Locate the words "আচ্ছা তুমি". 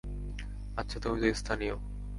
0.77-1.17